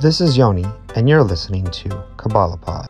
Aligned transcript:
This 0.00 0.20
is 0.20 0.36
Yoni, 0.36 0.64
and 0.94 1.08
you're 1.08 1.24
listening 1.24 1.64
to 1.64 2.04
Kabbalah 2.16 2.56
Pod. 2.56 2.86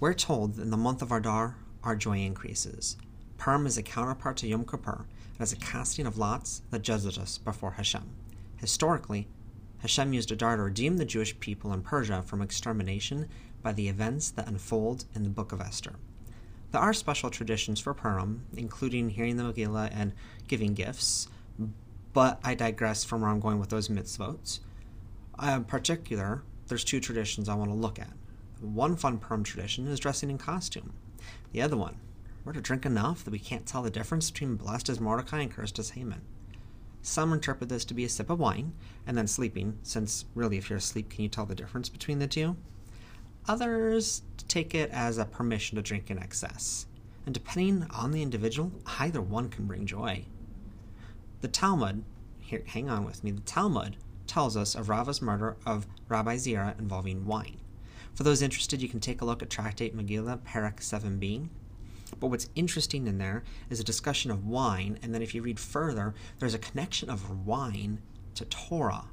We're 0.00 0.12
told 0.12 0.56
that 0.56 0.62
in 0.62 0.70
the 0.70 0.76
month 0.76 1.02
of 1.02 1.12
Adar, 1.12 1.54
our 1.84 1.94
joy 1.94 2.18
increases. 2.18 2.96
Purim 3.38 3.64
is 3.64 3.78
a 3.78 3.82
counterpart 3.84 4.38
to 4.38 4.48
Yom 4.48 4.64
Kippur, 4.64 5.06
and 5.38 5.40
is 5.40 5.52
a 5.52 5.56
casting 5.56 6.04
of 6.08 6.18
lots 6.18 6.62
that 6.72 6.82
judges 6.82 7.16
us 7.16 7.38
before 7.38 7.70
Hashem. 7.70 8.10
Historically, 8.56 9.28
Hashem 9.82 10.14
used 10.14 10.32
Adar 10.32 10.56
to 10.56 10.64
redeem 10.64 10.96
the 10.96 11.04
Jewish 11.04 11.38
people 11.38 11.72
in 11.72 11.82
Persia 11.82 12.22
from 12.22 12.42
extermination 12.42 13.28
by 13.62 13.72
the 13.72 13.88
events 13.88 14.32
that 14.32 14.48
unfold 14.48 15.04
in 15.14 15.22
the 15.22 15.30
Book 15.30 15.52
of 15.52 15.60
Esther. 15.60 15.94
There 16.74 16.82
are 16.82 16.92
special 16.92 17.30
traditions 17.30 17.78
for 17.78 17.94
Purim, 17.94 18.46
including 18.56 19.10
hearing 19.10 19.36
the 19.36 19.44
Megillah 19.44 19.90
and 19.94 20.12
giving 20.48 20.74
gifts, 20.74 21.28
but 22.12 22.40
I 22.42 22.56
digress 22.56 23.04
from 23.04 23.20
where 23.20 23.30
I'm 23.30 23.38
going 23.38 23.60
with 23.60 23.68
those 23.68 23.86
mitzvot. 23.86 24.58
In 25.40 25.62
particular, 25.66 26.42
there's 26.66 26.82
two 26.82 26.98
traditions 26.98 27.48
I 27.48 27.54
want 27.54 27.70
to 27.70 27.76
look 27.76 28.00
at. 28.00 28.10
One 28.60 28.96
fun 28.96 29.18
Purim 29.18 29.44
tradition 29.44 29.86
is 29.86 30.00
dressing 30.00 30.30
in 30.30 30.36
costume. 30.36 30.94
The 31.52 31.62
other 31.62 31.76
one, 31.76 32.00
we're 32.44 32.54
to 32.54 32.60
drink 32.60 32.84
enough 32.84 33.22
that 33.22 33.30
we 33.30 33.38
can't 33.38 33.66
tell 33.66 33.82
the 33.82 33.88
difference 33.88 34.32
between 34.32 34.56
blessed 34.56 34.88
as 34.88 34.98
Mordecai 34.98 35.42
and 35.42 35.52
cursed 35.52 35.78
as 35.78 35.90
Haman. 35.90 36.22
Some 37.02 37.32
interpret 37.32 37.68
this 37.68 37.84
to 37.84 37.94
be 37.94 38.02
a 38.02 38.08
sip 38.08 38.30
of 38.30 38.40
wine 38.40 38.72
and 39.06 39.16
then 39.16 39.28
sleeping, 39.28 39.78
since 39.84 40.24
really, 40.34 40.58
if 40.58 40.70
you're 40.70 40.78
asleep, 40.78 41.08
can 41.08 41.22
you 41.22 41.28
tell 41.28 41.46
the 41.46 41.54
difference 41.54 41.88
between 41.88 42.18
the 42.18 42.26
two? 42.26 42.56
Others 43.46 44.22
take 44.54 44.72
it 44.72 44.88
as 44.92 45.18
a 45.18 45.24
permission 45.24 45.74
to 45.74 45.82
drink 45.82 46.12
in 46.12 46.18
excess. 46.18 46.86
And 47.26 47.34
depending 47.34 47.88
on 47.90 48.12
the 48.12 48.22
individual, 48.22 48.70
either 49.00 49.20
one 49.20 49.48
can 49.48 49.66
bring 49.66 49.84
joy. 49.84 50.26
The 51.40 51.48
Talmud, 51.48 52.04
here, 52.38 52.62
hang 52.64 52.88
on 52.88 53.04
with 53.04 53.24
me, 53.24 53.32
the 53.32 53.40
Talmud 53.40 53.96
tells 54.28 54.56
us 54.56 54.76
of 54.76 54.88
Rava's 54.88 55.20
murder 55.20 55.56
of 55.66 55.88
Rabbi 56.08 56.36
Zira 56.36 56.78
involving 56.78 57.26
wine. 57.26 57.56
For 58.14 58.22
those 58.22 58.42
interested, 58.42 58.80
you 58.80 58.88
can 58.88 59.00
take 59.00 59.20
a 59.20 59.24
look 59.24 59.42
at 59.42 59.50
Tractate 59.50 59.96
Megillah, 59.96 60.38
Parak 60.42 60.76
7b. 60.76 61.48
But 62.20 62.28
what's 62.28 62.48
interesting 62.54 63.08
in 63.08 63.18
there 63.18 63.42
is 63.70 63.80
a 63.80 63.84
discussion 63.84 64.30
of 64.30 64.46
wine, 64.46 65.00
and 65.02 65.12
then 65.12 65.20
if 65.20 65.34
you 65.34 65.42
read 65.42 65.58
further, 65.58 66.14
there's 66.38 66.54
a 66.54 66.58
connection 66.60 67.10
of 67.10 67.44
wine 67.44 68.00
to 68.36 68.44
Torah, 68.44 69.06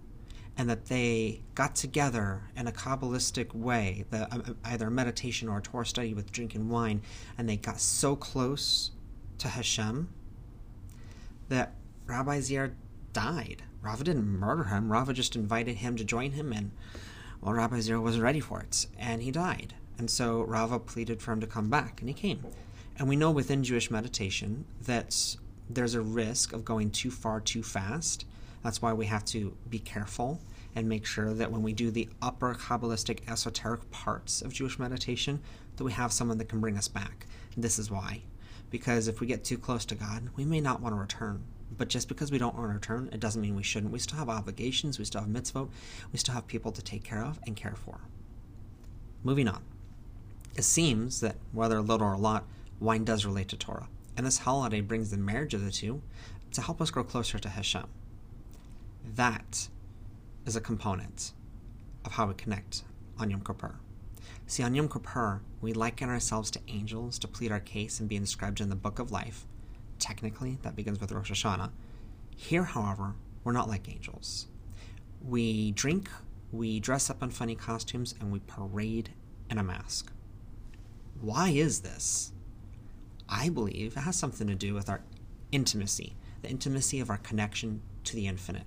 and 0.57 0.69
that 0.69 0.85
they 0.85 1.41
got 1.55 1.75
together 1.75 2.44
in 2.55 2.67
a 2.67 2.71
Kabbalistic 2.71 3.53
way, 3.53 4.05
the, 4.09 4.31
uh, 4.33 4.53
either 4.66 4.88
a 4.88 4.91
meditation 4.91 5.47
or 5.49 5.59
a 5.59 5.61
Torah 5.61 5.85
study 5.85 6.13
with 6.13 6.31
drinking 6.31 6.69
wine, 6.69 7.02
and 7.38 7.47
they 7.47 7.58
got 7.58 7.80
so 7.80 8.16
close 8.16 8.91
to 9.38 9.47
Hashem 9.47 10.09
that 11.49 11.73
Rabbi 12.05 12.41
Zir 12.41 12.75
died. 13.13 13.63
Rava 13.81 14.03
didn't 14.03 14.27
murder 14.27 14.66
him, 14.66 14.91
Rava 14.91 15.13
just 15.13 15.35
invited 15.35 15.77
him 15.77 15.95
to 15.95 16.03
join 16.03 16.31
him, 16.31 16.53
and 16.53 16.71
well, 17.41 17.53
Rabbi 17.53 17.77
Zira 17.77 18.02
wasn't 18.02 18.23
ready 18.23 18.39
for 18.39 18.61
it, 18.61 18.86
and 18.99 19.23
he 19.23 19.31
died. 19.31 19.73
And 19.97 20.09
so 20.09 20.41
Rava 20.43 20.80
pleaded 20.80 21.21
for 21.21 21.31
him 21.31 21.41
to 21.41 21.47
come 21.47 21.69
back, 21.69 21.99
and 21.99 22.09
he 22.09 22.13
came. 22.13 22.45
And 22.97 23.09
we 23.09 23.15
know 23.15 23.31
within 23.31 23.63
Jewish 23.63 23.89
meditation 23.89 24.65
that 24.83 25.38
there's 25.69 25.95
a 25.95 26.02
risk 26.02 26.53
of 26.53 26.63
going 26.63 26.91
too 26.91 27.09
far 27.09 27.39
too 27.39 27.63
fast. 27.63 28.25
That's 28.64 28.81
why 28.81 28.94
we 28.94 29.06
have 29.08 29.26
to 29.26 29.56
be 29.70 29.80
careful 29.80 30.40
and 30.76 30.88
make 30.88 31.06
sure 31.06 31.34
that 31.34 31.52
when 31.52 31.64
we 31.64 31.73
do 31.73 31.92
the 31.92 32.09
upper 32.22 32.54
Kabbalistic 32.54 33.30
esoteric 33.30 33.90
parts 33.92 34.42
of 34.42 34.54
Jewish 34.54 34.80
meditation, 34.80 35.42
that 35.76 35.84
we 35.84 35.92
have 35.92 36.14
someone 36.14 36.38
that 36.38 36.50
can 36.50 36.62
bring 36.62 36.78
us 36.78 36.88
back. 36.88 37.26
This 37.58 37.80
is 37.80 37.92
why. 37.92 38.22
Because 38.70 39.08
if 39.08 39.20
we 39.20 39.28
get 39.28 39.44
too 39.44 39.58
close 39.58 39.84
to 39.86 39.95
God, 39.95 40.30
we 40.36 40.45
may 40.45 40.62
not 40.62 40.82
want 40.82 40.95
to 40.95 41.00
return. 41.00 41.44
But 41.77 41.88
just 41.88 42.08
because 42.08 42.32
we 42.32 42.38
don't 42.38 42.55
want 42.55 42.70
to 42.70 42.73
return, 42.73 43.10
it 43.11 43.20
doesn't 43.20 43.42
mean 43.42 43.55
we 43.55 43.64
shouldn't. 43.64 43.92
We 43.92 44.00
still 44.00 44.20
have 44.20 44.30
obligations, 44.30 45.00
we 45.00 45.05
still 45.05 45.21
have 45.21 45.30
mitzvot, 45.30 45.70
we 46.11 46.20
still 46.20 46.36
have 46.36 46.48
people 46.48 46.71
to 46.71 46.82
take 46.82 47.04
care 47.04 47.23
of 47.23 47.39
and 47.45 47.55
care 47.55 47.76
for. 47.76 48.02
Moving 49.23 49.48
on. 49.48 49.64
It 50.55 50.64
seems 50.64 51.21
that 51.21 51.38
whether 51.54 51.82
little 51.82 52.08
or 52.08 52.14
a 52.14 52.17
lot, 52.17 52.45
wine 52.80 53.05
does 53.05 53.26
relate 53.26 53.48
to 53.50 53.58
Torah, 53.58 53.88
and 54.17 54.26
this 54.26 54.39
holiday 54.39 54.82
brings 54.82 55.11
the 55.11 55.17
marriage 55.17 55.54
of 55.54 55.64
the 55.64 55.71
two 55.71 56.02
to 56.52 56.61
help 56.61 56.82
us 56.82 56.92
grow 56.92 57.04
closer 57.04 57.39
to 57.39 57.50
Hashem. 57.50 57.86
That 59.04 59.67
is 60.45 60.56
a 60.56 60.62
component 60.62 61.34
of 62.06 62.14
how 62.14 62.28
we 62.28 62.34
connect 62.34 62.84
on 63.20 63.30
Yom 63.30 63.42
Kippur. 63.42 63.76
See, 64.48 64.64
on 64.64 64.76
Yom 64.76 64.89
Kippur, 64.89 65.42
we 65.62 65.73
liken 65.73 66.10
ourselves 66.10 66.52
to 66.52 66.60
angels 66.67 67.20
to 67.20 67.28
plead 67.28 67.52
our 67.52 67.60
case 67.60 68.00
and 68.00 68.10
be 68.10 68.16
inscribed 68.16 68.62
in 68.62 68.70
the 68.70 68.76
book 68.76 69.00
of 69.00 69.12
life 69.12 69.45
Technically, 70.02 70.58
that 70.64 70.76
begins 70.76 71.00
with 71.00 71.12
Rosh 71.12 71.32
Hashanah. 71.32 71.70
Here, 72.36 72.64
however, 72.64 73.14
we're 73.44 73.52
not 73.52 73.70
like 73.70 73.88
angels. 73.88 74.48
We 75.23 75.72
drink, 75.73 76.10
we 76.52 76.80
dress 76.80 77.08
up 77.12 77.22
in 77.22 77.30
funny 77.30 77.56
costumes, 77.56 78.16
and 78.20 78.32
we 78.32 78.39
parade 78.39 79.12
in 79.52 79.60
a 79.60 79.64
mask. 79.64 80.12
Why 81.22 81.50
is 81.50 81.82
this? 81.82 82.33
I 83.30 83.50
believe 83.50 83.95
it 83.95 84.00
has 84.00 84.16
something 84.16 84.48
to 84.48 84.56
do 84.56 84.73
with 84.73 84.89
our 84.89 85.04
intimacy, 85.52 86.16
the 86.42 86.50
intimacy 86.50 87.00
of 87.00 87.12
our 87.12 87.20
connection 87.20 87.83
to 88.06 88.16
the 88.16 88.26
infinite. 88.26 88.66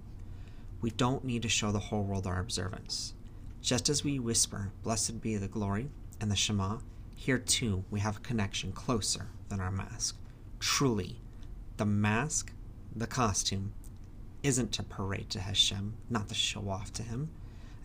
We 0.85 0.91
don't 0.91 1.25
need 1.25 1.41
to 1.41 1.49
show 1.49 1.73
the 1.73 1.79
whole 1.79 2.03
world 2.03 2.27
our 2.27 2.39
observance. 2.39 3.15
Just 3.63 3.89
as 3.89 4.05
we 4.05 4.19
whisper, 4.19 4.71
Blessed 4.83 5.23
be 5.23 5.35
the 5.39 5.49
glory, 5.49 5.89
and 6.21 6.31
the 6.31 6.37
Shema, 6.37 6.81
here 7.15 7.39
too 7.39 7.85
we 7.91 8.01
have 8.01 8.19
a 8.19 8.21
connection 8.21 8.71
closer 8.71 9.29
than 9.49 9.61
our 9.61 9.71
mask. 9.71 10.19
Truly, 10.61 11.23
the 11.79 11.87
mask, 11.87 12.53
the 12.95 13.07
costume, 13.07 13.73
isn't 14.43 14.73
to 14.73 14.83
parade 14.83 15.31
to 15.31 15.41
Hashem, 15.41 15.95
not 16.11 16.29
to 16.29 16.35
show 16.35 16.69
off 16.69 16.93
to 16.93 17.03
Him. 17.03 17.31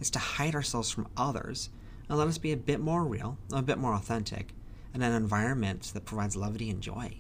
It's 0.02 0.10
to 0.10 0.20
hide 0.20 0.54
ourselves 0.54 0.92
from 0.92 1.08
others 1.16 1.70
and 2.10 2.18
let 2.18 2.28
us 2.28 2.38
be 2.38 2.52
a 2.52 2.58
bit 2.58 2.82
more 2.82 3.06
real, 3.06 3.38
a 3.54 3.62
bit 3.62 3.78
more 3.78 3.94
authentic, 3.94 4.54
in 4.94 5.02
an 5.04 5.14
environment 5.14 5.92
that 5.94 6.04
provides 6.04 6.36
levity 6.36 6.70
and 6.70 6.82
joy. 6.82 7.18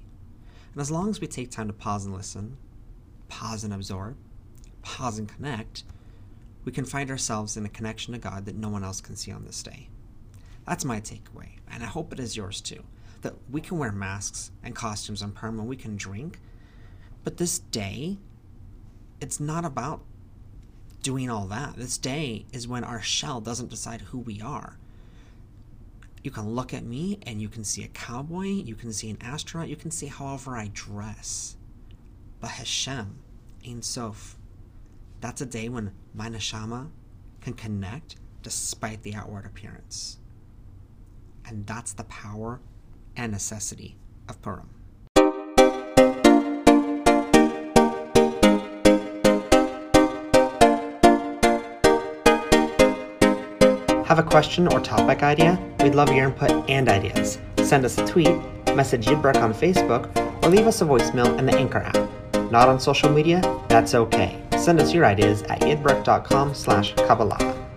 And 0.73 0.81
as 0.81 0.91
long 0.91 1.09
as 1.09 1.21
we 1.21 1.27
take 1.27 1.51
time 1.51 1.67
to 1.67 1.73
pause 1.73 2.03
and 2.03 2.13
listen, 2.13 2.57
pause 3.29 3.63
and 3.63 3.73
absorb, 3.73 4.17
pause 4.99 5.17
and 5.17 5.29
connect, 5.29 5.83
we 6.65 6.73
can 6.73 6.83
find 6.83 7.09
ourselves 7.09 7.55
in 7.55 7.65
a 7.65 7.69
connection 7.69 8.13
to 8.13 8.19
God 8.19 8.45
that 8.45 8.57
no 8.57 8.67
one 8.67 8.83
else 8.83 8.99
can 8.99 9.15
see 9.15 9.31
on 9.31 9.45
this 9.45 9.63
day. 9.63 9.87
That's 10.67 10.83
my 10.83 10.99
takeaway, 10.99 11.51
and 11.71 11.81
I 11.81 11.85
hope 11.85 12.11
it 12.11 12.19
is 12.19 12.35
yours 12.35 12.59
too. 12.59 12.83
That 13.21 13.35
we 13.49 13.61
can 13.61 13.77
wear 13.77 13.93
masks 13.93 14.51
and 14.61 14.75
costumes 14.75 15.23
on 15.23 15.31
Purim 15.31 15.57
and 15.57 15.69
we 15.69 15.77
can 15.77 15.95
drink, 15.95 16.39
but 17.23 17.37
this 17.37 17.59
day, 17.59 18.17
it's 19.21 19.39
not 19.39 19.63
about 19.63 20.01
doing 21.01 21.29
all 21.29 21.47
that. 21.47 21.77
This 21.77 21.97
day 21.97 22.45
is 22.51 22.67
when 22.67 22.83
our 22.83 23.01
shell 23.01 23.39
doesn't 23.39 23.69
decide 23.69 24.01
who 24.01 24.19
we 24.19 24.41
are. 24.41 24.77
You 26.25 26.31
can 26.31 26.49
look 26.49 26.73
at 26.73 26.83
me 26.83 27.19
and 27.25 27.41
you 27.41 27.47
can 27.47 27.63
see 27.63 27.85
a 27.85 27.87
cowboy, 27.87 28.47
you 28.47 28.75
can 28.75 28.91
see 28.91 29.09
an 29.09 29.17
astronaut, 29.21 29.69
you 29.69 29.77
can 29.77 29.91
see 29.91 30.07
however 30.07 30.57
I 30.57 30.71
dress. 30.73 31.55
But 32.41 32.51
Hashem, 32.51 33.19
Ein 33.65 33.81
Sof, 33.81 34.35
that's 35.21 35.41
a 35.41 35.45
day 35.45 35.69
when 35.69 35.91
my 36.13 36.29
neshama 36.29 36.89
can 37.41 37.53
connect 37.53 38.15
despite 38.41 39.03
the 39.03 39.15
outward 39.15 39.45
appearance. 39.45 40.17
And 41.45 41.65
that's 41.65 41.93
the 41.93 42.03
power 42.05 42.61
and 43.15 43.31
necessity 43.31 43.97
of 44.27 44.41
Purim. 44.41 44.69
Have 54.05 54.17
a 54.17 54.23
question 54.23 54.67
or 54.67 54.79
topic 54.79 55.21
idea? 55.21 55.59
We'd 55.81 55.93
love 55.93 56.11
your 56.11 56.25
input 56.25 56.67
and 56.69 56.89
ideas. 56.89 57.37
Send 57.63 57.85
us 57.85 57.97
a 57.99 58.07
tweet, 58.07 58.35
message 58.75 59.05
Yidbrick 59.05 59.35
on 59.35 59.53
Facebook, 59.53 60.15
or 60.43 60.49
leave 60.49 60.65
us 60.65 60.81
a 60.81 60.85
voicemail 60.85 61.37
in 61.37 61.45
the 61.45 61.55
Anchor 61.55 61.79
app. 61.79 62.51
Not 62.51 62.69
on 62.69 62.79
social 62.79 63.11
media? 63.11 63.41
That's 63.67 63.93
okay. 63.93 64.48
Send 64.59 64.79
us 64.81 64.93
your 64.93 65.05
ideas 65.05 65.41
at 65.43 65.61
yidbrick.com 65.61 66.53
slash 66.53 66.93
Kabbalah. 66.95 67.68